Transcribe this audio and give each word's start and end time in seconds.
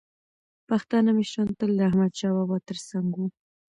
پښتانه 0.69 1.09
مشران 1.17 1.49
تل 1.59 1.71
د 1.77 1.81
احمدشاه 1.89 2.33
بابا 2.37 2.57
تر 2.67 2.77
څنګ 2.89 3.07
وو. 3.15 3.25